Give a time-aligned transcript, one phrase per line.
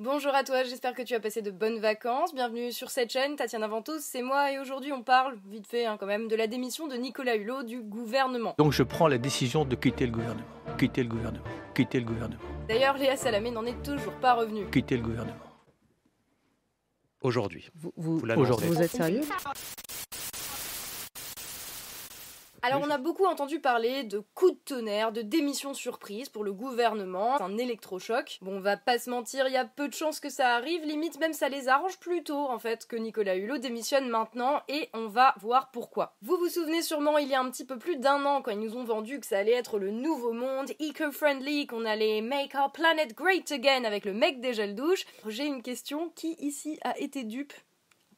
[0.00, 2.32] Bonjour à toi, j'espère que tu as passé de bonnes vacances.
[2.32, 5.96] Bienvenue sur cette chaîne, Tatiana Ventos, c'est moi et aujourd'hui on parle, vite fait hein,
[5.98, 8.54] quand même, de la démission de Nicolas Hulot du gouvernement.
[8.58, 10.46] Donc je prends la décision de quitter le gouvernement.
[10.78, 11.44] Quitter le gouvernement.
[11.74, 12.40] Quitter le gouvernement.
[12.68, 14.70] D'ailleurs, Léa Salamé n'en est toujours pas revenue.
[14.70, 15.34] Quitter le gouvernement.
[17.20, 17.68] Aujourd'hui.
[17.74, 18.68] Vous, vous, Aujourd'hui.
[18.68, 19.22] vous êtes sérieux?
[22.68, 26.52] Alors on a beaucoup entendu parler de coups de tonnerre, de démission surprise pour le
[26.52, 28.38] gouvernement, un électrochoc.
[28.42, 30.84] Bon, on va pas se mentir, il y a peu de chances que ça arrive,
[30.84, 35.06] limite même ça les arrange plutôt en fait que Nicolas Hulot démissionne maintenant et on
[35.06, 36.14] va voir pourquoi.
[36.20, 38.60] Vous vous souvenez sûrement il y a un petit peu plus d'un an quand ils
[38.60, 42.70] nous ont vendu que ça allait être le nouveau monde, eco-friendly, qu'on allait make our
[42.70, 45.06] planet great again avec le mec des gels douche.
[45.26, 47.54] J'ai une question, qui ici a été dupe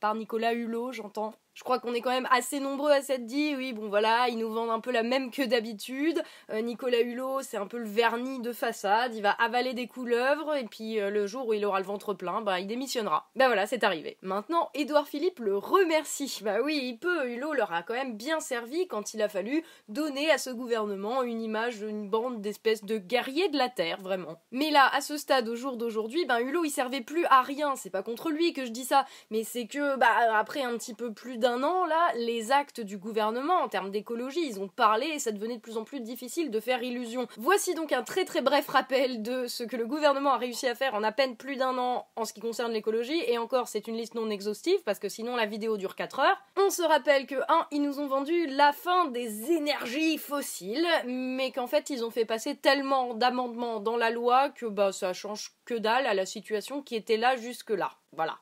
[0.01, 3.55] par Nicolas Hulot, j'entends je crois qu'on est quand même assez nombreux à s'être dit,
[3.55, 6.19] oui, bon voilà, ils nous vendent un peu la même que d'habitude.
[6.49, 10.55] Euh, Nicolas Hulot, c'est un peu le vernis de façade, il va avaler des couleuvres,
[10.55, 13.29] et puis euh, le jour où il aura le ventre plein, bah il démissionnera.
[13.37, 14.17] Bah voilà, c'est arrivé.
[14.23, 16.41] Maintenant, Édouard Philippe le remercie.
[16.43, 19.63] Bah oui, il peut, Hulot leur a quand même bien servi quand il a fallu
[19.89, 24.41] donner à ce gouvernement une image d'une bande d'espèces de guerriers de la Terre, vraiment.
[24.51, 27.77] Mais là, à ce stade, au jour d'aujourd'hui, ben Hulot il servait plus à rien,
[27.77, 30.95] c'est pas contre lui que je dis ça, mais c'est que, bah après un petit
[30.95, 35.07] peu plus d'un an, là, les actes du gouvernement en termes d'écologie, ils ont parlé
[35.07, 37.27] et ça devenait de plus en plus difficile de faire illusion.
[37.37, 40.75] Voici donc un très très bref rappel de ce que le gouvernement a réussi à
[40.75, 43.89] faire en à peine plus d'un an en ce qui concerne l'écologie, et encore c'est
[43.89, 46.43] une liste non exhaustive parce que sinon la vidéo dure 4 heures.
[46.57, 47.67] On se rappelle que 1.
[47.73, 52.25] Ils nous ont vendu la fin des énergies fossiles, mais qu'en fait ils ont fait
[52.25, 56.83] passer tellement d'amendements dans la loi que bah ça change que dalle à la situation
[56.83, 57.93] qui était là jusque là.
[58.13, 58.39] Voilà.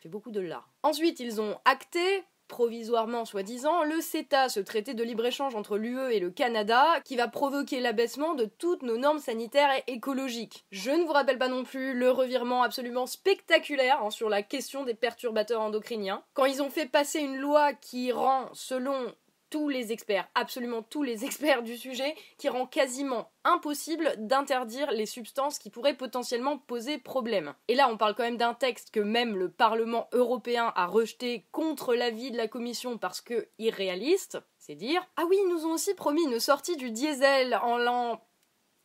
[0.00, 0.64] Fait beaucoup de là.
[0.82, 2.24] Ensuite, ils ont acté
[2.54, 7.26] provisoirement soi-disant, le CETA, ce traité de libre-échange entre l'UE et le Canada, qui va
[7.26, 10.64] provoquer l'abaissement de toutes nos normes sanitaires et écologiques.
[10.70, 14.84] Je ne vous rappelle pas non plus le revirement absolument spectaculaire hein, sur la question
[14.84, 16.22] des perturbateurs endocriniens.
[16.32, 19.12] Quand ils ont fait passer une loi qui rend, selon
[19.50, 25.06] tous les experts, absolument tous les experts du sujet, qui rend quasiment impossible d'interdire les
[25.06, 27.54] substances qui pourraient potentiellement poser problème.
[27.68, 31.46] Et là, on parle quand même d'un texte que même le Parlement européen a rejeté
[31.52, 35.06] contre l'avis de la Commission parce que irréaliste, c'est dire.
[35.16, 38.20] Ah oui, ils nous ont aussi promis une sortie du diesel en l'an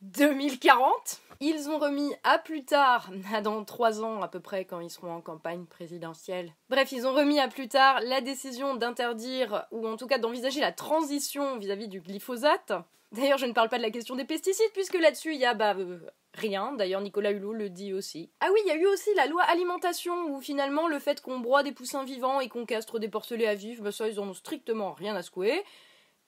[0.02, 1.22] 2040.
[1.42, 3.10] Ils ont remis à plus tard,
[3.44, 6.54] dans trois ans à peu près, quand ils seront en campagne présidentielle.
[6.70, 10.60] Bref, ils ont remis à plus tard la décision d'interdire, ou en tout cas d'envisager
[10.60, 12.74] la transition vis-à-vis du glyphosate.
[13.12, 15.54] D'ailleurs, je ne parle pas de la question des pesticides, puisque là-dessus, il y a
[15.54, 16.00] bah, euh,
[16.34, 16.74] rien.
[16.74, 18.30] D'ailleurs, Nicolas Hulot le dit aussi.
[18.40, 21.40] Ah oui, il y a eu aussi la loi alimentation, où finalement, le fait qu'on
[21.40, 24.28] broie des poussins vivants et qu'on castre des porcelets à vif, bah ça, ils en
[24.28, 25.64] ont strictement rien à secouer.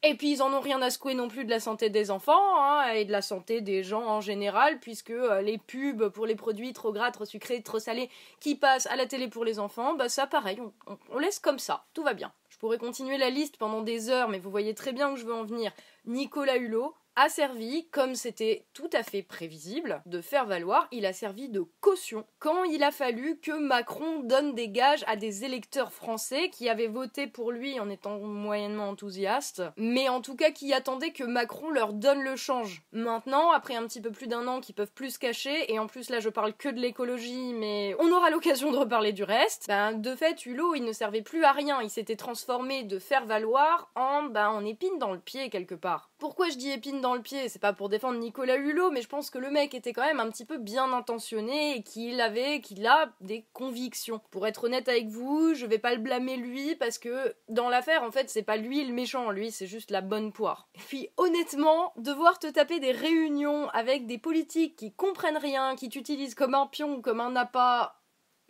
[0.03, 2.55] Et puis ils en ont rien à secouer non plus de la santé des enfants
[2.59, 6.33] hein, et de la santé des gens en général, puisque euh, les pubs pour les
[6.35, 9.93] produits trop gras, trop sucrés, trop salés qui passent à la télé pour les enfants,
[9.93, 12.31] bah ça pareil, on, on- on laisse comme ça, tout va bien.
[12.49, 15.25] Je pourrais continuer la liste pendant des heures, mais vous voyez très bien où je
[15.25, 15.71] veux en venir.
[16.05, 21.13] Nicolas Hulot a servi, comme c'était tout à fait prévisible, de faire valoir, il a
[21.13, 25.91] servi de caution quand il a fallu que Macron donne des gages à des électeurs
[25.91, 30.73] français qui avaient voté pour lui en étant moyennement enthousiastes, mais en tout cas qui
[30.73, 32.83] attendaient que Macron leur donne le change.
[32.91, 35.87] Maintenant, après un petit peu plus d'un an qu'ils peuvent plus se cacher, et en
[35.87, 39.65] plus là je parle que de l'écologie, mais on aura l'occasion de reparler du reste,
[39.67, 43.25] ben de fait Hulot il ne servait plus à rien, il s'était transformé de faire
[43.25, 46.10] valoir en, ben, en épine dans le pied quelque part.
[46.21, 49.07] Pourquoi je dis épine dans le pied C'est pas pour défendre Nicolas Hulot, mais je
[49.07, 52.61] pense que le mec était quand même un petit peu bien intentionné et qu'il avait,
[52.61, 54.21] qu'il a des convictions.
[54.29, 58.03] Pour être honnête avec vous, je vais pas le blâmer lui parce que dans l'affaire,
[58.03, 60.67] en fait, c'est pas lui le méchant, lui, c'est juste la bonne poire.
[60.75, 65.89] Et puis, honnêtement, devoir te taper des réunions avec des politiques qui comprennent rien, qui
[65.89, 68.00] t'utilisent comme un pion comme un appât,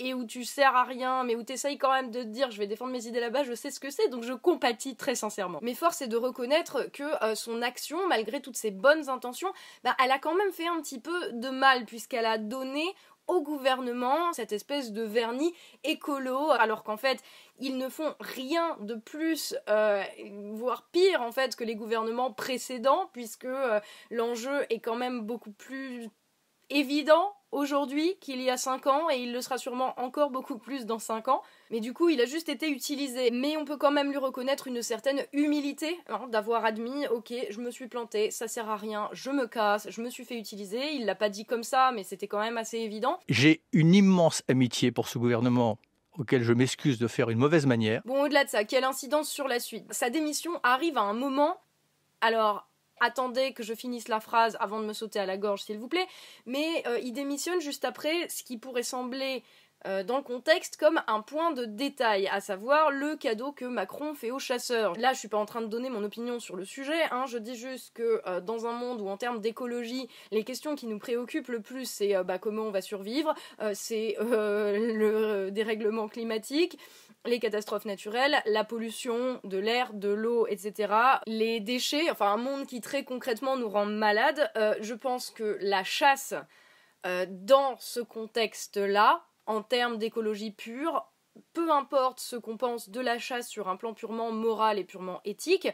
[0.02, 2.58] et où tu sers à rien, mais où t'essayes quand même de te dire je
[2.58, 5.60] vais défendre mes idées là-bas, je sais ce que c'est, donc je compatis très sincèrement.
[5.62, 9.54] Mais force est de reconnaître que euh, son action, malgré toutes ses bonnes intentions,
[9.84, 12.84] bah, elle a quand même fait un petit peu de mal, puisqu'elle a donné
[13.28, 15.54] au gouvernement cette espèce de vernis
[15.84, 17.22] écolo, alors qu'en fait,
[17.60, 20.04] ils ne font rien de plus, euh,
[20.54, 25.52] voire pire en fait, que les gouvernements précédents, puisque euh, l'enjeu est quand même beaucoup
[25.52, 26.10] plus
[26.72, 30.86] évident aujourd'hui qu'il y a 5 ans et il le sera sûrement encore beaucoup plus
[30.86, 31.42] dans 5 ans.
[31.70, 33.30] Mais du coup, il a juste été utilisé.
[33.32, 37.60] Mais on peut quand même lui reconnaître une certaine humilité hein, d'avoir admis ok, je
[37.60, 40.94] me suis planté, ça sert à rien, je me casse, je me suis fait utiliser.
[40.94, 43.20] Il l'a pas dit comme ça, mais c'était quand même assez évident.
[43.30, 45.78] J'ai une immense amitié pour ce gouvernement
[46.18, 48.02] auquel je m'excuse de faire une mauvaise manière.
[48.06, 49.86] Bon, au-delà de ça, quelle incidence sur la suite?
[49.92, 51.58] Sa démission arrive à un moment.
[52.20, 52.68] Alors,
[53.02, 55.90] attendez que je finisse la phrase avant de me sauter à la gorge, s'il vous
[55.90, 56.08] plaît.
[56.46, 59.44] Mais euh, il démissionne juste après ce qui pourrait sembler
[59.88, 64.14] euh, dans le contexte comme un point de détail, à savoir le cadeau que Macron
[64.14, 64.96] fait aux chasseurs.
[65.00, 67.40] Là, je suis pas en train de donner mon opinion sur le sujet, hein, je
[67.40, 71.00] dis juste que euh, dans un monde où en termes d'écologie, les questions qui nous
[71.00, 73.34] préoccupent le plus, c'est bah, comment on va survivre,
[73.74, 76.78] c'est le dérèglement climatique,
[77.26, 80.94] les catastrophes naturelles, la pollution de l'air, de l'eau, etc.
[81.28, 84.52] Les déchets, enfin un monde qui très concrètement nous rend malades.
[84.56, 86.34] Euh, je pense que la chasse,
[87.06, 91.08] euh, dans ce contexte-là, en termes d'écologie pure,
[91.54, 95.22] peu importe ce qu'on pense de la chasse sur un plan purement moral et purement
[95.26, 95.68] éthique,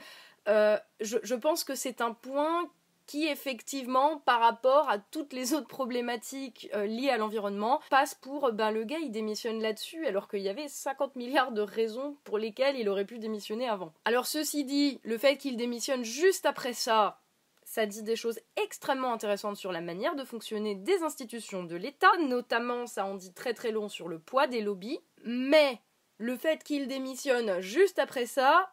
[0.48, 2.70] euh, je, pense que c'est un point
[3.08, 8.52] qui effectivement par rapport à toutes les autres problématiques euh, liées à l'environnement passe pour
[8.52, 12.38] ben le gars il démissionne là-dessus alors qu'il y avait 50 milliards de raisons pour
[12.38, 13.94] lesquelles il aurait pu démissionner avant.
[14.06, 17.22] Alors ceci dit, le fait qu'il démissionne juste après ça,
[17.64, 22.12] ça dit des choses extrêmement intéressantes sur la manière de fonctionner des institutions de l'État,
[22.20, 25.80] notamment ça en dit très très long sur le poids des lobbies, mais
[26.18, 28.72] le fait qu'il démissionne juste après ça,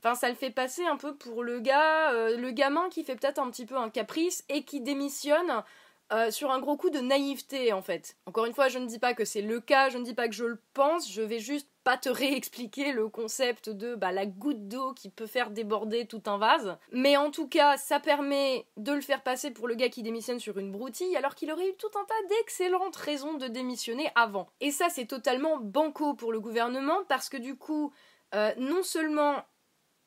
[0.00, 3.16] Enfin, ça le fait passer un peu pour le gars, euh, le gamin qui fait
[3.16, 5.64] peut-être un petit peu un caprice et qui démissionne
[6.10, 8.16] euh, sur un gros coup de naïveté en fait.
[8.24, 10.26] Encore une fois, je ne dis pas que c'est le cas, je ne dis pas
[10.26, 14.24] que je le pense, je vais juste pas te réexpliquer le concept de bah, la
[14.24, 16.78] goutte d'eau qui peut faire déborder tout un vase.
[16.92, 20.40] Mais en tout cas, ça permet de le faire passer pour le gars qui démissionne
[20.40, 24.48] sur une broutille alors qu'il aurait eu tout un tas d'excellentes raisons de démissionner avant.
[24.60, 27.92] Et ça, c'est totalement banco pour le gouvernement parce que du coup,
[28.34, 29.44] euh, non seulement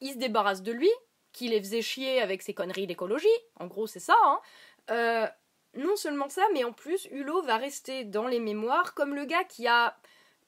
[0.02, 0.90] il se débarrasse de lui,
[1.32, 3.28] qui les faisait chier avec ses conneries d'écologie,
[3.60, 4.40] en gros c'est ça, hein.
[4.90, 5.28] Euh,
[5.76, 9.46] non seulement ça, mais en plus, Hulot va rester dans les mémoires comme le gars
[9.46, 9.96] qui a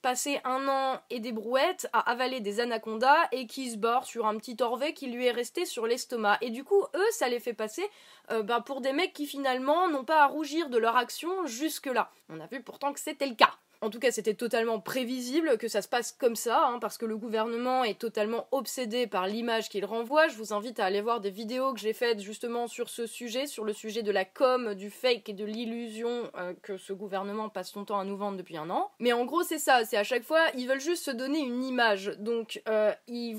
[0.01, 4.27] passé un an et des brouettes à avaler des anacondas et qui se barre sur
[4.27, 6.37] un petit orvet qui lui est resté sur l'estomac.
[6.41, 7.89] Et du coup, eux, ça les fait passer
[8.29, 12.11] euh, ben, pour des mecs qui finalement n'ont pas à rougir de leur action jusque-là.
[12.27, 13.53] On a vu pourtant que c'était le cas.
[13.83, 17.05] En tout cas, c'était totalement prévisible que ça se passe comme ça, hein, parce que
[17.05, 20.29] le gouvernement est totalement obsédé par l'image qu'il renvoie.
[20.29, 23.45] Je vous invite à aller voir des vidéos que j'ai faites justement sur ce sujet,
[23.45, 27.49] sur le sujet de la com, du fake et de l'illusion euh, que ce gouvernement
[27.49, 28.89] passe son temps à nous vendre depuis un an.
[28.99, 31.61] Mais en gros, c'est ça, c'est à chaque fois, ils veulent juste se donner une
[31.61, 32.15] image.
[32.19, 32.93] Donc, euh,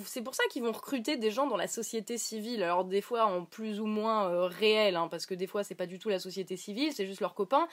[0.05, 2.63] c'est pour ça qu'ils vont recruter des gens dans la société civile.
[2.63, 5.75] Alors, des fois, en plus ou moins euh, réel, hein, parce que des fois, c'est
[5.75, 7.67] pas du tout la société civile, c'est juste leurs copains.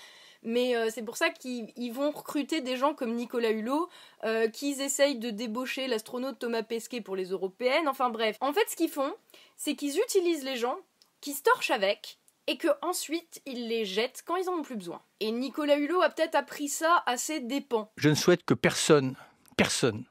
[0.43, 3.89] Mais c'est pour ça qu'ils vont recruter des gens comme Nicolas Hulot,
[4.23, 7.87] euh, qui essayent de débaucher l'astronaute Thomas Pesquet pour les européennes.
[7.87, 8.37] Enfin bref.
[8.41, 9.13] En fait, ce qu'ils font,
[9.57, 10.77] c'est qu'ils utilisent les gens,
[11.19, 14.75] qui se torchent avec, et que ensuite ils les jettent quand ils en ont plus
[14.75, 15.01] besoin.
[15.19, 17.91] Et Nicolas Hulot a peut-être appris ça à ses dépens.
[17.97, 19.15] Je ne souhaite que personne,
[19.57, 20.05] personne,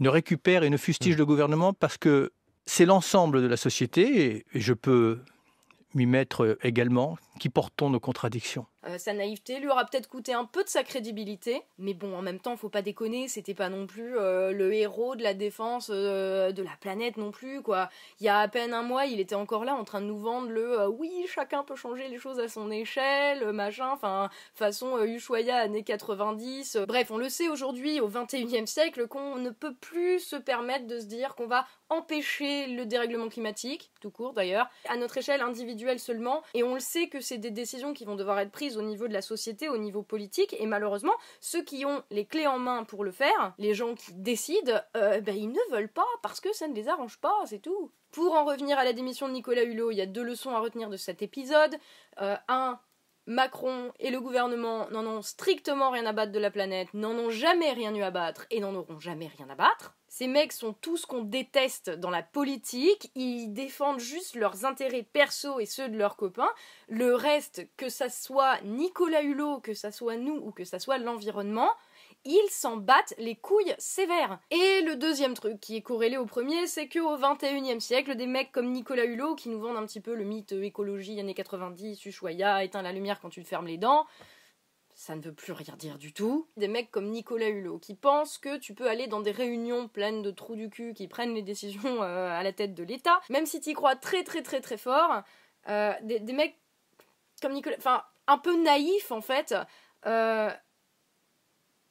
[0.00, 2.32] ne récupère et ne fustige le gouvernement parce que
[2.66, 5.20] c'est l'ensemble de la société, et je peux
[5.94, 8.66] m'y mettre également, qui portons nos contradictions.
[8.86, 12.22] Euh, sa naïveté lui aura peut-être coûté un peu de sa crédibilité, mais bon, en
[12.22, 15.90] même temps, faut pas déconner, c'était pas non plus euh, le héros de la défense
[15.92, 17.90] euh, de la planète non plus, quoi.
[18.20, 20.18] Il y a à peine un mois, il était encore là en train de nous
[20.18, 25.56] vendre le oui, chacun peut changer les choses à son échelle, machin, enfin, façon Ushuaïa
[25.56, 26.78] années 90.
[26.86, 31.00] Bref, on le sait aujourd'hui, au 21e siècle, qu'on ne peut plus se permettre de
[31.00, 35.98] se dire qu'on va empêcher le dérèglement climatique, tout court d'ailleurs, à notre échelle individuelle
[35.98, 38.82] seulement, et on le sait que c'est des décisions qui vont devoir être prises au
[38.82, 42.58] niveau de la société, au niveau politique, et malheureusement, ceux qui ont les clés en
[42.58, 46.40] main pour le faire, les gens qui décident, euh, ben, ils ne veulent pas parce
[46.40, 47.92] que ça ne les arrange pas, c'est tout.
[48.10, 50.60] Pour en revenir à la démission de Nicolas Hulot, il y a deux leçons à
[50.60, 51.76] retenir de cet épisode.
[52.22, 52.80] Euh, un,
[53.28, 57.28] Macron et le gouvernement n'en ont strictement rien à battre de la planète, n'en ont
[57.28, 59.94] jamais rien eu à battre et n'en auront jamais rien à battre.
[60.08, 65.60] Ces mecs sont tous qu'on déteste dans la politique, ils défendent juste leurs intérêts perso
[65.60, 66.48] et ceux de leurs copains.
[66.88, 70.96] Le reste, que ça soit Nicolas Hulot, que ça soit nous ou que ça soit
[70.96, 71.70] l'environnement,
[72.24, 74.38] ils s'en battent les couilles sévères.
[74.50, 78.52] Et le deuxième truc qui est corrélé au premier, c'est qu'au 21e siècle, des mecs
[78.52, 82.64] comme Nicolas Hulot qui nous vendent un petit peu le mythe écologie années 90, Ushuaïa,
[82.64, 84.06] éteins la lumière quand tu te fermes les dents,
[84.98, 86.48] ça ne veut plus rien dire du tout.
[86.56, 90.22] Des mecs comme Nicolas Hulot qui pensent que tu peux aller dans des réunions pleines
[90.22, 93.46] de trous du cul qui prennent les décisions euh, à la tête de l'État, même
[93.46, 95.22] si tu y crois très très très très fort.
[95.68, 96.58] Euh, des, mecs
[97.40, 99.54] comme Nicolas, enfin un peu naïfs en fait.
[100.06, 100.50] Euh,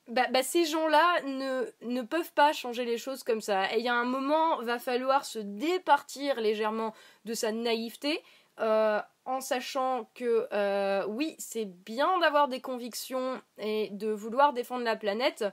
[0.07, 3.73] bah, bah, ces gens-là ne, peuvent pas changer les choses comme ça.
[3.73, 6.93] Et il y a un moment, va falloir se départir légèrement
[7.25, 8.23] de sa naïveté,
[8.59, 14.85] euh, en sachant que euh, oui, c'est bien d'avoir des convictions et de vouloir défendre
[14.85, 15.43] la planète,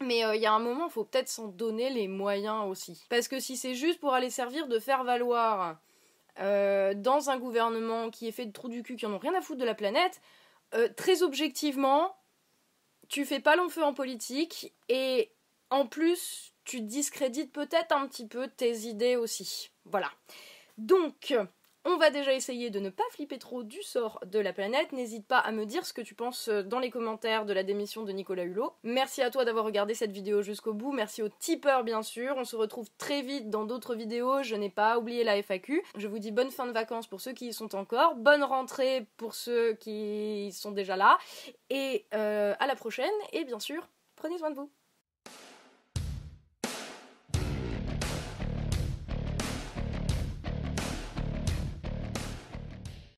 [0.00, 3.02] mais euh, il y a un moment, il faut peut-être s'en donner les moyens aussi.
[3.08, 5.78] Parce que si c'est juste pour aller servir de faire valoir
[6.38, 9.42] dans un gouvernement qui est fait de trous du cul qui en ont rien à
[9.42, 10.22] foutre de la planète,
[10.96, 12.16] très objectivement,
[13.12, 15.30] tu fais pas long feu en politique et
[15.68, 19.70] en plus, tu discrédites peut-être un petit peu tes idées aussi.
[19.84, 20.10] Voilà.
[20.78, 21.34] Donc,
[21.84, 24.92] on va déjà essayer de ne pas flipper trop du sort de la planète.
[24.92, 28.02] N'hésite pas à me dire ce que tu penses dans les commentaires de la démission
[28.02, 28.74] de Nicolas Hulot.
[28.82, 30.92] Merci à toi d'avoir regardé cette vidéo jusqu'au bout.
[30.92, 32.34] Merci aux tipeurs, bien sûr.
[32.36, 34.42] On se retrouve très vite dans d'autres vidéos.
[34.42, 35.82] Je n'ai pas oublié la FAQ.
[35.96, 38.14] Je vous dis bonne fin de vacances pour ceux qui y sont encore.
[38.14, 41.18] Bonne rentrée pour ceux qui sont déjà là.
[41.70, 43.10] Et euh, à la prochaine.
[43.32, 44.70] Et bien sûr, prenez soin de vous.